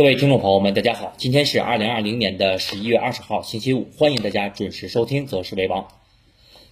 [0.00, 5.82] 各位听众朋友们，大家好，今天是二零二零年的十一月二十号，星期五，欢迎大家准时收听《择时为王》。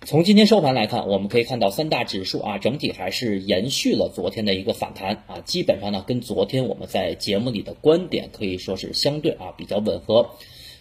[0.07, 10.31] 从今天收盘来看，我们可以看到三大指数啊，整体还是延续了昨天的一个反弹啊，基本上呢，跟昨天我们在节目里的观点可以说是相对啊比较吻合。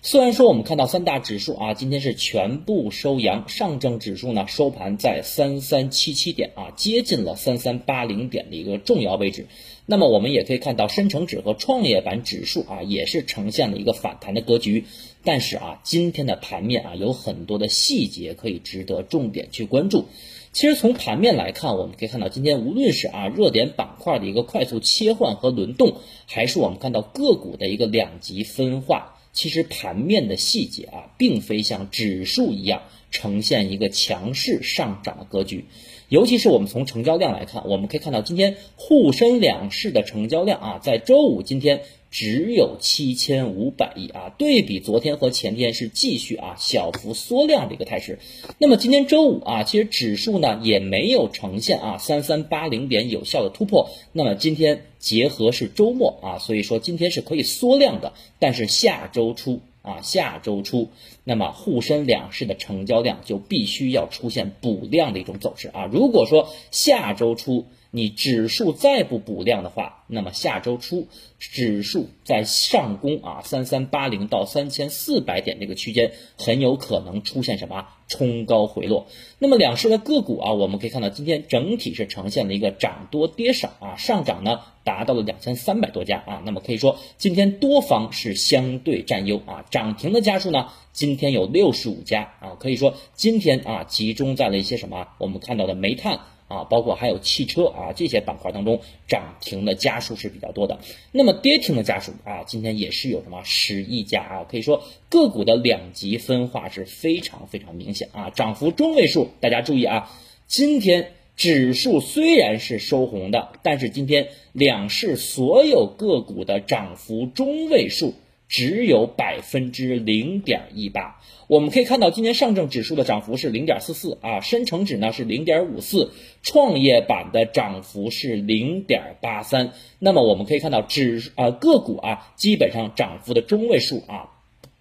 [0.01, 9.47] 虽然说我们看到三大指数啊，今天是全部收阳，上证指数呢收盘在三三七七点啊，接近了三三八零点的一个重要位置。
[9.89, 14.83] 那么我们也可以看到，深成指和创业板指数啊，也是呈现了一个反弹的格局。
[15.23, 20.09] 但是啊，今天的盘面啊，有很多的细节可以值得重点去关注。
[20.51, 29.13] 其实从盘面来看，我们可以看到，今天无论是啊热点板块的一个快速切换和轮动，还是我们看到个股的一个两极分化。
[29.31, 32.81] 其实盘面的细节啊，并非像指数一样
[33.11, 35.65] 呈现一个强势上涨的格局。
[36.09, 41.81] 尤其是我们从成交量来看，我们可以看到今天沪深两市的成交量啊，在周五今天。
[42.09, 48.19] 只有七千五百亿啊，对比昨天和前天是继续啊小幅缩量的一个态势。
[48.59, 53.89] 那么今天周五啊，其实指数呢也没有呈现啊三三八零点有效的突破。
[54.13, 58.13] 那么今天结合是周末啊，所以说今天是可以缩量的。
[58.39, 60.89] 但是下周初啊，下周初，
[61.23, 65.89] 那么沪深两市的成交量就必须要出现补量的一种走势啊。
[65.89, 71.07] 如果说下周初，你指数再不补量的话，那么下周初
[71.39, 79.07] 指数在上攻啊三三八零到三千四百点这个区间，很有可能出现什么冲高回落。
[79.39, 96.19] 那么两市的个股啊，我们可以看到今天整体是呈现了一个涨多跌少啊，上涨呢达到了两千三百多家啊，那么可以说今天多方是相对占优啊，涨停的家数呢今天有六十五家啊，可以说今天啊集中在了一些什么我们看到的煤炭。
[96.47, 100.79] 啊，包括还有汽车啊这些板块当中涨停的家数是比较多的，
[101.11, 110.11] 那么跌停的家数啊，今天也是有什么十一家啊，可以说个股的两极分化是非常非常明显啊，涨幅中位数，大家注意啊，
[110.47, 118.13] 今天指数虽然是收红的，但是今天两市所有个股的涨幅中位数。
[118.47, 126.11] 只有百分之零点一八，我们可以看到今天上证指数的涨幅是零点四四啊，深成指呢是零点五四，
[126.43, 129.73] 创业板的涨幅是零点八三。
[129.99, 134.29] 那么我们可以看到指啊个股啊基本上涨幅的中位数啊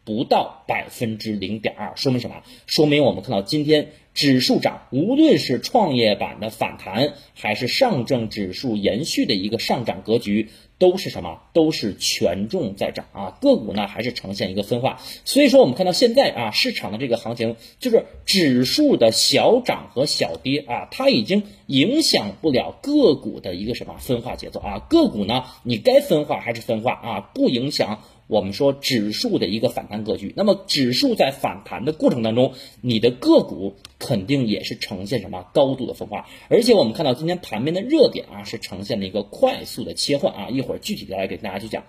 [0.04, 2.42] 不到百分之零点二，说明什么？
[2.66, 10.50] 说明我们看到今天指数涨，无论是创业板的反弹，还是上证指数延续的一个上涨格局。
[10.78, 11.40] 都是什么？
[11.52, 15.00] 都是权重在涨啊，个股呢还是呈现一个分化。
[15.24, 24.78] 所以说，我们看到现在啊，市场的这个行情就是指数的小涨和小跌啊，它已经影响不了个股的一个什么分化节奏啊。
[24.88, 28.02] 个股呢，你该分化还是分化啊，不影响。
[28.28, 41.84] 我们说指数的一个反弹格局，那么指数在反弹的过程当中，你的个股肯定也是呈现什么高度的分化，而且我们看到今天盘面的热点啊，是呈现了一个快速的切换啊，一会儿具体的来给大家去讲。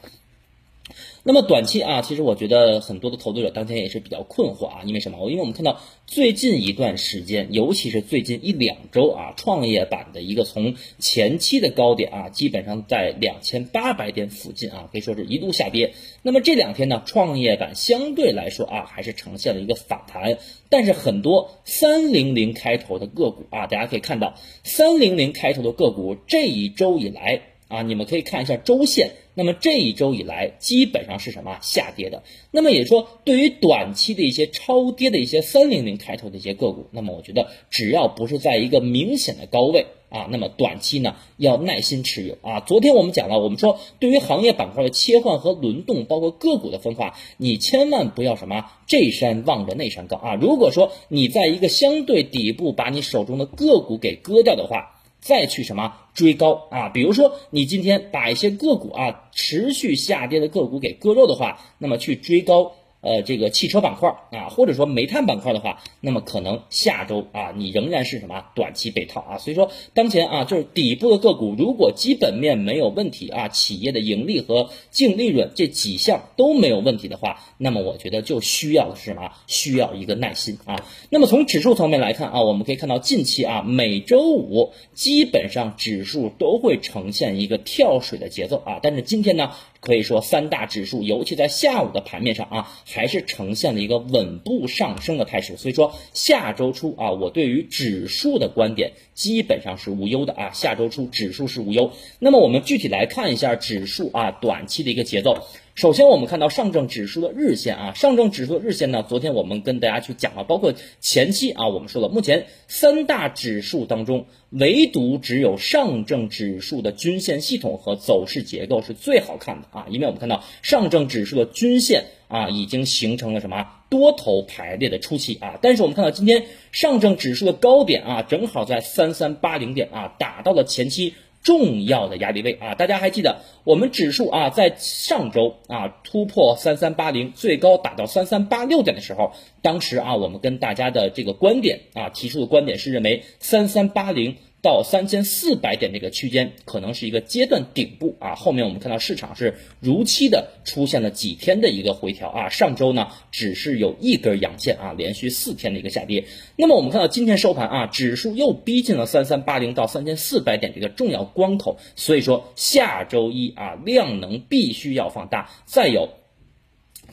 [1.23, 5.29] 那么短期啊，其实我觉得很多的投资者当前也是比较困惑啊，因为什么？
[5.29, 15.93] 因为我们看到最近一段时间，尤其是最近一两周啊，创业板的一个从前期的高点啊，基本上在两千八百点附近啊，可以说是一度下跌。
[16.21, 20.37] 那么这两天呢，创业板相对来说啊，还是呈现了一个反弹，
[20.69, 29.11] 但是很多三零零开头的个股啊，大家可以看到三零零开头的个股这一周以来啊，你们可以看一下周线。
[29.33, 32.23] 那么这一周以来，基本上是什么下跌的？
[32.50, 42.61] 那么也说，对于短期的一些超跌的一些三零零开头的一些个股，那么我觉得只要不是在一个明显的高位啊，那么短期呢要耐心持有啊。
[42.61, 50.33] 昨天我们讲了，我们说对于行业板块的切换和轮动，包括个股的分化，你千万不要什么这山望着那山高啊。
[50.33, 54.96] 如果说你在一个相对底部把你手中的个股给割掉的话，
[55.27, 56.88] 再去什么追高啊？
[56.88, 62.71] 比如说你今天把一些个股啊持续下跌的个股给割肉的话，那么去追高。
[63.01, 69.38] 呃，这个汽车板块啊，或者说煤炭板块的话，那么可能下周啊，你仍然是什么短期被套啊。
[69.38, 79.31] 所以说，当前啊，就是底部的个股，如果基本面没有问题啊，企业的盈利和净利润这几项都没有问题的话，那么我觉得就需要的是什么？
[79.45, 80.83] 需要一个耐心啊。
[81.09, 89.51] 那么从指数层面来看啊，我们可以看到近期啊，每周五基本上指数都会呈现一个跳水的节奏啊，但是今天呢？
[89.79, 95.57] 可以说三大指数，尤其在下午的盘面上啊，还是呈现了一个稳步上升的态势。
[95.57, 100.51] 所以说下周初啊，我对于指数的观点基本上是无忧的啊。
[100.54, 101.92] 下周初指数是无忧。
[102.19, 105.45] 那么我们具体来看一下指数啊短期的一个节奏。
[105.77, 131.13] 首先，我们看到上证指数的日线啊，上证指数的日线呢，昨天我们跟大家去讲了，包括前期啊，我们说了，目前三大指数当中，唯独只有上证指数的均线系统和走势结构是最好看的啊，因为我们看到上证指数的均线啊，已经形成了什么多头排列的初期啊，但是我们看到今天上证指数的高点啊，正好在三三八零点啊，打到了前期。
[131.47, 144.35] 重要的压力位啊，大家还记得我们指数啊，在上周啊突破三三八零，最高打到三三八六点的时候，当时啊，我们跟大家的这个观点啊提出的观点是认为三三八零。
[144.62, 156.25] 到三千四百点这个区间可能是一个阶段顶部啊，后面我们看到市场是如期的出现了几天的一个回调啊，上周呢只是有一根阳线啊，连续四天的一个下跌。
[156.56, 166.10] 那么我们看到今天收盘啊，指数又逼近了三三八零到三千四百点这个重要关口，所以说下周一啊量能必须要放大，再有。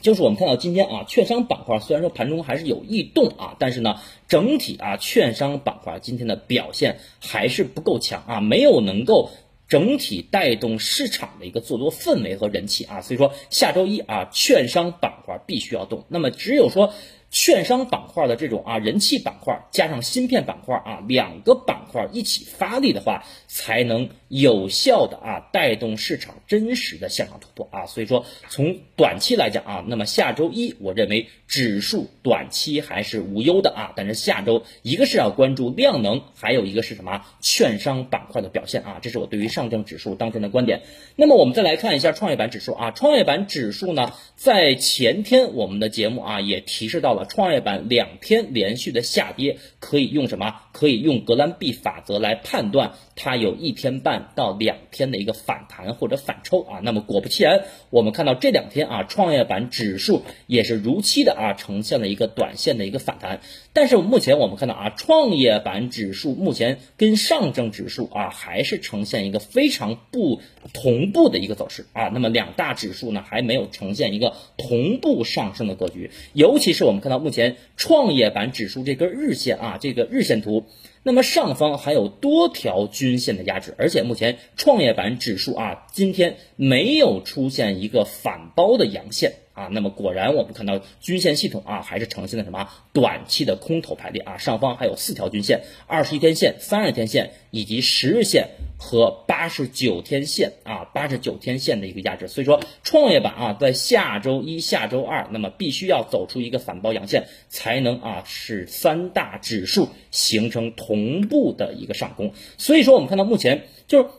[0.05, 9.31] 就是我们看到今天啊，券商板块虽然说盘中还是有异动啊，但是呢，整体啊，券商板块今天的表现还是不够强啊，没有能够
[9.67, 16.93] 整体带动市场的一个做多氛围和人气啊，所以说下周一啊，券商板块必须要动，那么只有说。
[17.31, 27.87] 券商板块的这种啊人气板块，加上芯片板块啊两个板块一起发力的话，才能有效的啊带动市场真实的向上突破啊。
[27.87, 33.91] 所以说从短期来讲啊，那么下周一我认为指数短期还是无忧的啊。
[33.97, 38.99] 但是下周一个是要关注量能，还有一个是什么券商板块的表现啊。
[39.01, 40.83] 这是我对于上证指数当中的观点。
[41.17, 47.24] 那么我们再来看一下创业板指数啊，创业板指数呢，在前天我们的节目啊也提示到了。
[47.25, 50.55] 创业板两天连续的下跌，可以用什么？
[50.71, 56.79] 可以用格兰币法则来判断，它有一天半到两天的一个反弹或者反抽啊。
[56.83, 63.41] 那么果不其然，我们看到这两天啊，创业板指数也是如期的啊，呈现了一个短线的一个反弹。
[63.73, 70.39] 但是目前我们看到啊，创业板指数目前跟上证指数啊，还是呈现一个非常不
[70.73, 72.09] 同步的一个走势啊。
[72.13, 77.25] 那么两大指数呢，还没有呈现一个同步上升的格局，尤其是我们看到。
[77.25, 80.65] 目前创业板指数这根日线啊，这个日线图，
[81.07, 89.33] 那么上方还有多条均线的压制，而且目前创业板指数啊，今天没有出现一个反包的阳线。
[89.55, 114.09] 啊，那么果然我们看到均线系统啊，还是呈现了什么短期的空头排列啊，上方还有四条均线，二十一天线、三十天线以及十日线和八十九天线啊，八十九天线的一个压制，所以说创业板啊，在下周一下周二，那么必须要走出一个反包阳线，才能啊使三大指数形成同步的一个上攻，所以说我们看到目前就是。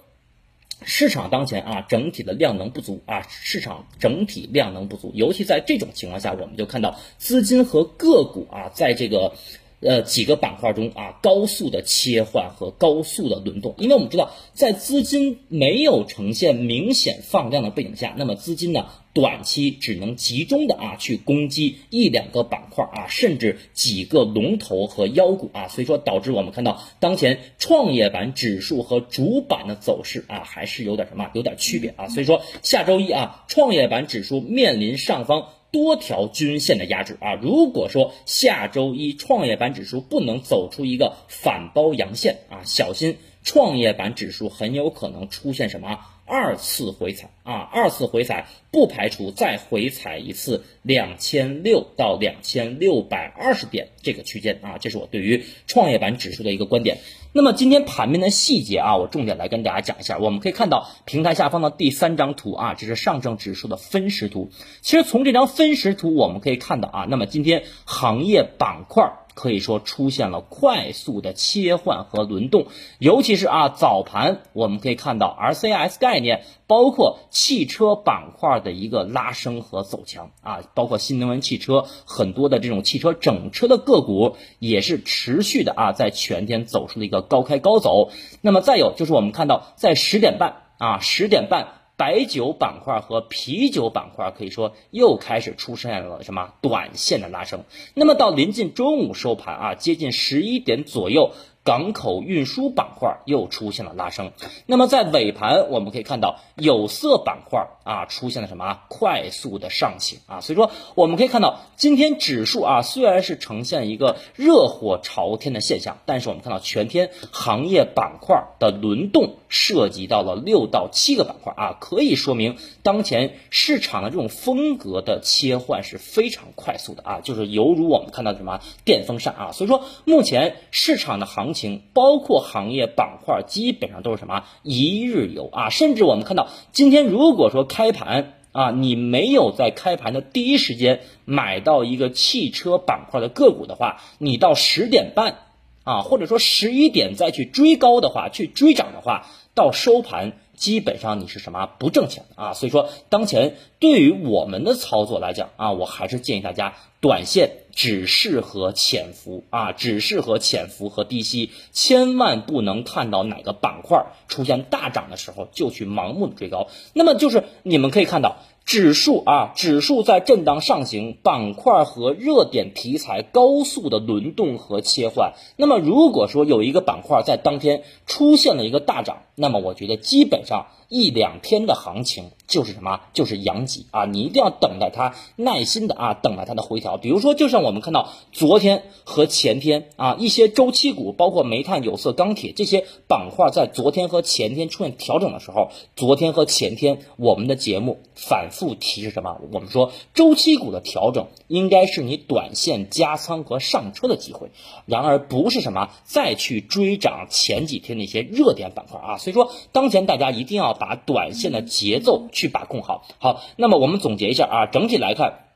[0.82, 9.32] 市场当前啊，整体的量能不足啊，市场整体量能不足，尤其在这种情况下，我们就看到资金和个股啊，在这个。
[9.80, 35.48] 呃，几个板块中啊，高速的切换和高速的轮动，因为我们知道，在资金没有呈现明显放量的背景下，那么资金呢，短期只能集中的啊去攻击一两个板块啊，甚至几个龙头和妖股啊，所以说导致我们看到当前创业板指数和主板的走势啊，还是有点什么，有点区别啊，所以说下周一啊，创业板指数面临上方。
[35.72, 45.98] 多条均线的压制啊，如果说下周一创业板指数不能走出一个反包阳线啊，小心创业板指数很有可能出现什么？
[46.26, 56.98] 二次回踩啊，二次回踩不排除再回踩一次两千六到两千六百二十点这个区间啊，这是我对于创业板指数的一个观点。
[57.32, 60.18] 那么今天盘面的细节啊，我重点来跟大家讲一下。
[60.18, 64.50] 我们可以看到平台下方的第三张图啊，这是上证指数的分时图。
[64.80, 69.12] 其实从这张分时图我们可以看到啊，那么今天行业板块。
[69.36, 88.10] 可以说出现了快速的切换和轮动，尤其是啊早盘我们可以看到 RCS 概念，包括汽车板块的一个拉升和走强啊，包括新能源汽车很多的这种汽车整车的个股也是持续的啊在全天走出了一个高开高走。
[88.40, 91.82] 那么再有就是我们看到在十点半啊十点半。
[91.96, 97.64] 白酒板块和啤酒板块可以说又开始出现了什么短线的拉升。
[97.94, 101.32] 那么到临近中午收盘啊，接近十一点左右，
[101.66, 104.30] 港口运输板块又出现了拉升。
[104.66, 145.38] 那么在尾盘，我们可以看到有色板块啊出现了什么快速的上行啊，所以说我们可以看到今天指数啊虽然是呈现一个热火朝天的现象，但是我们看到全天行业板块的轮动涉及到了六到七个板块啊，可以说明当前市场的这种风格的切换是非常快速的啊，就是犹如我们看到什么电风扇啊，所以说目前市场的行情包括行业板块基本上都是什么一日游啊，甚至我们看到今天如果说开盘啊，你没有在开盘的第一时间买到一个汽车板块的个股的话，你到十点半
[145.82, 150.38] 啊，或者说十一点再去追高的话，去追涨的话，到收盘。
[150.56, 152.54] 基本上你是什么不挣钱的啊？
[152.54, 166.68] 所以说当前对于我们的操作来讲啊，我还是建议大家短线只适合潜伏啊，只适合潜伏和低吸，千万不能看到哪个板块出现大涨的时候就去盲目的追高。
[166.94, 168.38] 那么就是你们可以看到。
[168.66, 175.34] 指数啊，指数在震荡上行，板块和热点题材高速的轮动和切换。
[175.56, 180.66] 那么，如果说有一个板块在当天出现了一个大涨，那么我觉得基本上。
[180.88, 183.00] 一两天的行情就是什么？
[183.12, 184.04] 就是阳极啊！
[184.04, 186.96] 你一定要等待它耐心的啊，等待它的回调。
[186.96, 199.40] 比如说，就像我们看到昨天和前天啊，一些周期股，包括煤炭、有色、钢铁这些板块，在昨天和前天出现调整的时候，昨天和前天我们的节目反复提示什么？
[199.50, 204.52] 我们说周期股的调整应该是你短线加仓和上车的机会，
[204.84, 209.18] 然而不是什么再去追涨前几天那些热点板块啊。
[209.18, 210.75] 所以说，当前大家一定要。
[210.78, 215.46] 把短线的节奏去把控好，好，那么我们总结一下啊，整体来看，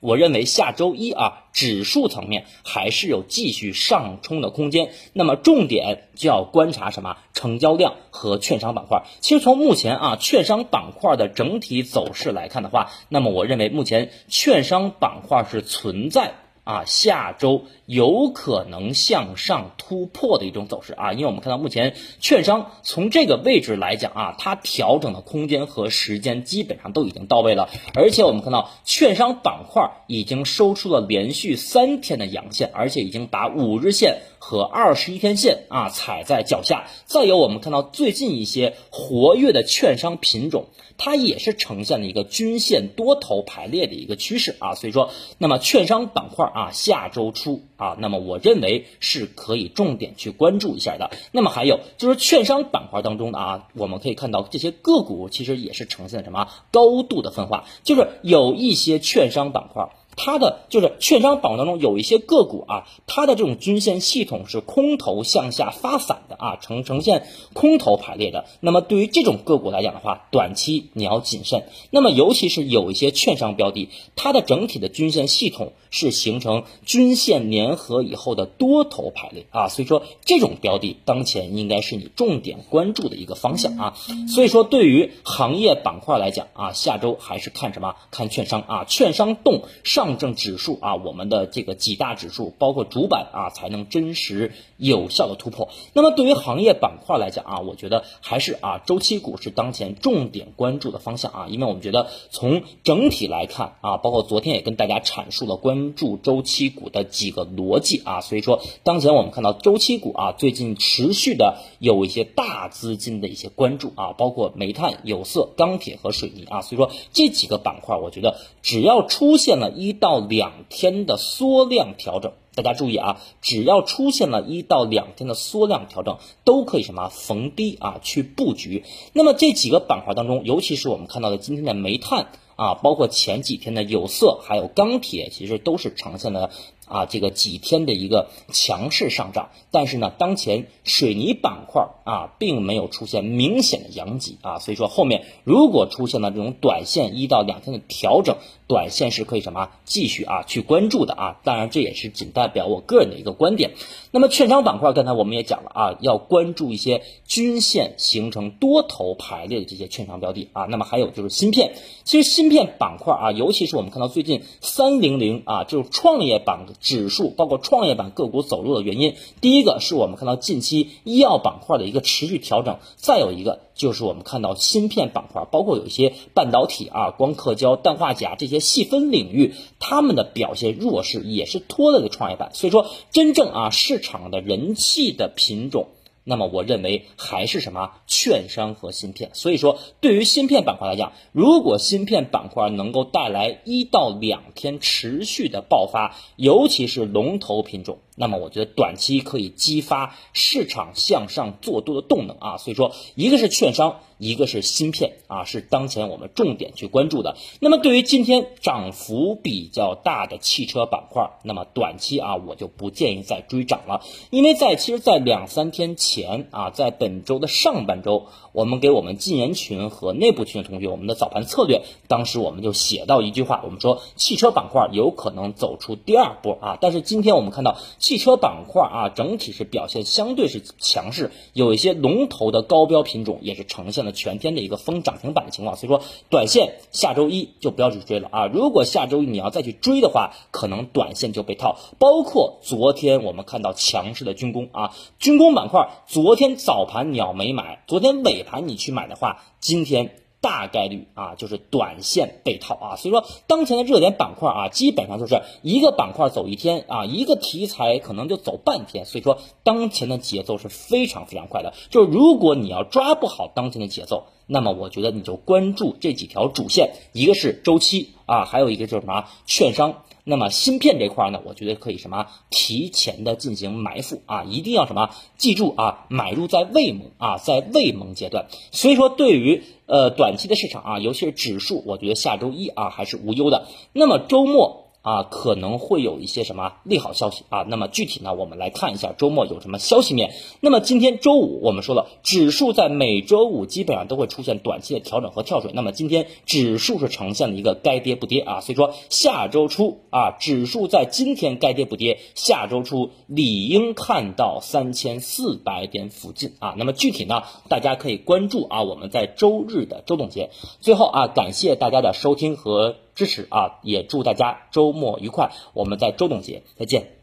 [0.00, 7.16] 我认为下周一啊，指数层面还是有继续上冲的空间，那么重点就要观察什么？
[7.34, 9.02] 成交量和券商板块。
[9.20, 16.34] 其实从目前啊，券商板块的整体走势来看的话，那么我认为目前券商板块是存在。
[16.64, 34.22] 啊，下周有可能向上突破的一种走势啊，因为我们看到目前券商从这个位置来讲啊，它调整的空间和时间基本上都已经到位了，而且我们看到券商板块已经收出了连续三天的阳线，而且已经把五日线。
[34.44, 40.66] 和二十一天线啊踩在脚下，再有我们看到最近一些活跃的券商品种，
[40.98, 51.10] 它也是呈现了一个均线多头排列的一个趋势啊，所以说，那么券商板块啊，下周初啊，那么我认为是可以重点去关注一下的。
[51.32, 59.88] 那么还有就是券商板块当中的啊，我们可以看到这些个股其实也是呈现什么高度的分化，就是有一些券商板块。
[60.14, 68.44] 它的就是券商榜当中有一些个股啊，它的这种均线系统是空头向下发散的啊，呈呈现空头排列的。
[68.60, 71.64] 那么对于这种个股来讲的话，短期你要谨慎。
[71.90, 83.94] 那么尤其是有一些券商标的，它的整体的均线系统是形成均线粘合以后的多头排列啊，所以说这种标的当前应该是你重点关注的一个方向啊。
[84.28, 87.96] 所以说对于行业板块来讲啊，下周还是看什么？
[88.10, 90.01] 看券商啊，券商动上。
[90.02, 95.68] 上证指数啊，我们的这个几大指数，包括主板啊，才能真实有效的突破。
[95.92, 128.84] 那么对于行业板块来讲啊，我觉得还是啊，周期股是当前重点关注的方向啊，因为我们觉得从整体来看啊，包括昨天也跟大家阐述了关注周期股的几个逻辑啊，所以说当前我们看到周期股啊，最近持续的有一些大资金的一些关注啊，包括煤炭、有色、钢铁和水泥啊，所以说这几个板块，我觉得只要出现了一到两天的缩量调整，大家注意啊，只要出现了一到两天的缩量调整，都可以什么逢低啊去布局。
[129.12, 136.50] 那么这几个板块当中，尤其是我们看到的今天的煤炭啊，包括前几天的有色，还有钢铁，其实都是呈现了。
[136.92, 148.36] 啊，这个几天的一个强势上涨，但是呢，当前水泥板块啊，并没有出现明显的阳极啊，所以说后面如果出现了这种短线一到两天的调整，
[148.68, 153.72] 短线是可以什么继续啊去关注的啊，当然这也是仅代表我个人的一个观点。
[154.12, 161.72] 那么券商板块刚才我们也讲了啊，要关注一些均线形成多头排列的这些券商标的啊，那么还有就是芯片，
[162.04, 166.52] 其实芯片板块啊，尤其是我们看到最近三零零啊，就是创业板。
[166.82, 169.14] 指数包括创业板个股走弱的原因。
[169.40, 182.50] 第一个是我们看到近期医药板块的一个持续调整，再有一个就是我们看到芯片板块，包括有一些半导体啊、光刻胶、氮化钾这些细分领域，他们的表现弱势，也是拖累了创业板。
[182.52, 185.86] 所以说，真正啊市场的人气的品种。
[186.24, 197.98] 那么我认为还是什么券商和芯片，所以说对于芯片板块来讲，如果芯片板块能够带来一到两天持续的爆发，尤其是龙头品种。
[198.14, 207.36] 那么我觉得短期可以激发市场向上做多的动能啊，所以说一个是券商，一个是芯片啊，是当前我们重点去关注的。
[207.58, 227.78] 那么对于今天涨幅比较大的汽车板块，那么短期啊我就不建议再追涨了，因为在其实，在两三天前啊，在本周的上半周，我们给我们禁言群和内部群的同学，我们的早盘策略，当时我们就写到一句话，我们说汽车板块有可能走出第二波啊，但是今天我们看到。
[228.02, 238.46] 汽车板块啊，整体是表现相对是强势，有一些龙头的高标品种也是呈现了全天的一个封涨停板的情况，所以说短线下周一就不要去追了啊！
[238.48, 241.78] 如果下周一你要再去追的话，可能短线就被套。
[242.00, 250.21] 包括昨天我们看到强势的军工啊，军工板块，昨天早盘你要没买，昨天尾盘你去买的话，今天。
[250.42, 261.72] 大概率啊，就是短线被套啊，所以说当前的热点板块啊，基本上就是一个板块走一天啊，一个题材可能就走半天，所以说当前的节奏是非常非常快的。
[261.88, 270.02] 就如果你要抓不好当前的节奏，那么我觉得你就关注这几条主线，一个是周期啊，还有一个就是什么券商。
[270.24, 278.46] 那么芯片这块呢，我觉得可以什么提前的进行埋伏啊，一定要什么记住啊，买入在未萌啊，在未萌阶段。
[278.70, 283.66] 所以说，对于呃短期的市场啊，尤其是指数，我觉得下周一啊还是无忧的。
[283.92, 284.81] 那么周末。
[285.02, 287.64] 啊，可能会有一些什么利好消息啊？
[287.68, 290.32] 那么具体呢，我们来看一下周末有什么消息面。
[290.60, 295.72] 那么今天周五，我们说了，指数在每周五基本上都会出现短期的调整和跳水。
[295.74, 306.74] 那么今天指数是呈现了一个该跌不跌啊，所以说下周初啊，指数在今天该跌不跌，下周初理应看到三千四百点附近啊。
[306.78, 310.50] 那么具体呢，大家可以关注啊，我们在周日的周总结。
[310.80, 312.94] 最后啊，感谢大家的收听和。
[313.14, 313.78] 支持啊！
[313.82, 315.52] 也祝大家周末愉快。
[315.74, 317.21] 我们在周总结再见。